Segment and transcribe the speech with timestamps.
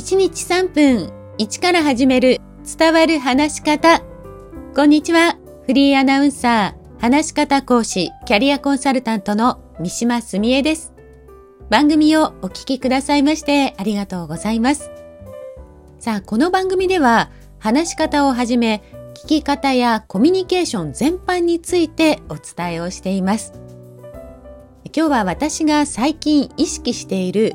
[0.00, 2.40] 1日3分1から始める
[2.78, 4.00] 伝わる話し方。
[4.74, 5.36] こんにちは。
[5.66, 10.94] フリーアナウンサー、話し方講師、キャリアコンサルタントの三島澄江です。
[11.68, 14.90] 番組をお聞きくださいましてありがとうございます。
[15.98, 18.82] さあ、この番組では話し方をはじめ
[19.22, 23.52] 聞き方やコミュニケーション全般についてお伝えをしています。
[24.96, 27.54] 今日は私が最近意識している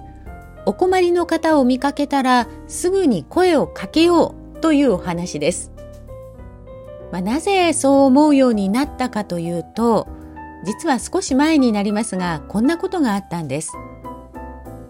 [0.66, 5.72] お困りの方を見かけたらすぐに声をかけようというお話です。
[7.12, 10.08] まあ、なぜそう思うようになったかというと、
[10.66, 13.74] 実は少し前になりますが、こんなことがあったんです。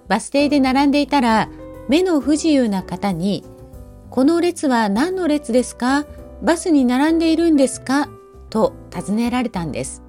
[0.07, 1.49] バス停で並んでいたら、
[1.89, 3.43] 目の不自由な方に、
[4.09, 6.05] この列は何の列ですか？
[6.41, 8.07] バスに並んでいるんですか？
[8.49, 10.01] と尋ねられたんです。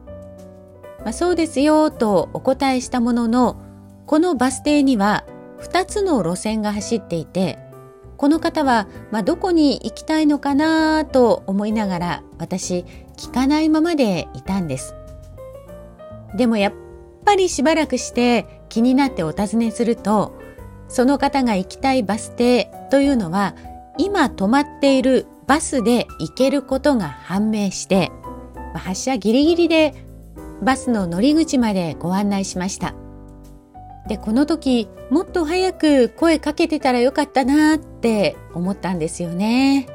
[1.01, 3.57] まあ、そうですよとお答えしたものの、
[4.07, 5.25] このバス停には
[5.61, 7.59] 2つの路線が走っていて
[8.17, 12.85] この方は、まあ、どこに行きたいのかなと思いながら私
[13.17, 14.95] 聞かないままでいたんです
[16.35, 16.73] でもやっ
[17.25, 20.39] ぱりしばらくして気になってお尋ねすると
[20.89, 23.55] その方が行きたいバス停というのは
[23.99, 28.11] 今止まっているバスで行けることが判明して
[28.75, 29.95] 発車ギリギリで
[30.63, 32.95] バスの乗り口までご案内しました。
[34.09, 39.87] で、この時、もっと早く声かけてたらよかったなって思ったんですよね。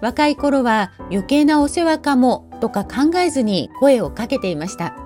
[0.00, 4.96] 若い頃は余計なお世話かもとか考えずに声をかけていました。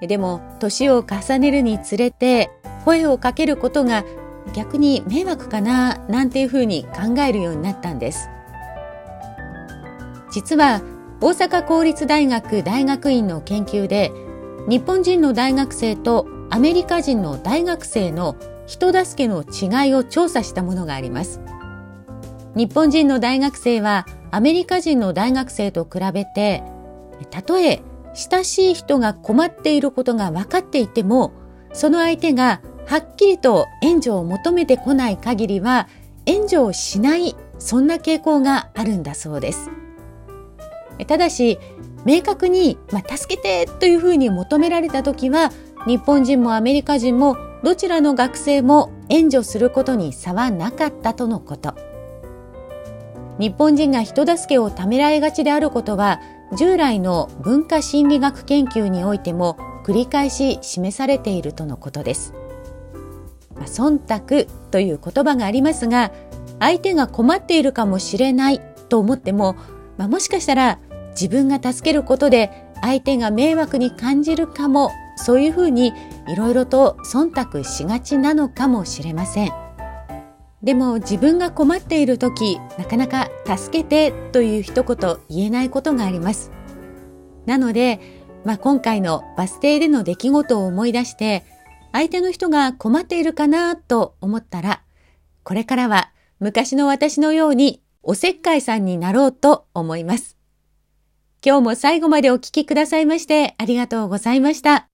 [0.00, 2.50] でも、年を重ねるにつれて
[2.84, 4.04] 声をかけることが
[4.52, 8.28] 逆に迷惑かななんていうふうに考えるようになったんです。
[10.30, 10.82] 実は
[11.20, 14.12] 大阪公立大学大学院の研究で
[14.68, 18.36] 日本人の大学生とアメリカ人の大学生の
[18.68, 21.40] 人助けの違いを調査したものがあります。
[22.54, 26.62] 日本人の大学生はアメリカ人の大学生と比べて、
[27.32, 27.82] たとえ
[28.14, 31.32] 親しい人が困っていることが分かっていても、
[31.72, 35.88] その相手がはっきりと援助を求めてこない限りは
[36.24, 39.70] 援助をしない、そんな傾向があるんだそうです。
[41.08, 41.58] ただし、
[42.04, 45.50] 明確に、まあ、助けてというふうに求められた時は
[45.86, 51.74] 日本人もアメリカ人もどちらの学生も援助することに差はなかったとのこと。
[53.38, 56.20] 日本人が人助けをためらいがちであることは
[56.56, 62.32] 従来の文化心理学研究においても繰り返し示されているとのことです。
[63.54, 66.12] まあ、忖度という言葉がありますが
[66.58, 69.56] 相手が困っているかもしれないと思っても、
[69.96, 70.78] まあ、もしかしたら
[71.10, 75.94] 自分が助けることで相手が迷惑に感じるかもそういうふうに
[76.28, 79.52] いろいろと忖度しがちなのかもしれません。
[80.62, 86.50] でも自分が困っている時、なかなか助けてという一言言えないことがあります。
[87.46, 88.00] なので、
[88.44, 91.44] まあ、今回のバス停での出来事を思い出して、
[91.92, 94.82] 相手の人が困っているかなと思ったら、
[95.42, 100.36] これからは昔の私のようにおせっかいさんになろうと思います。
[101.44, 104.93] 今日も最後までお聴きくださいましてありがとうございました。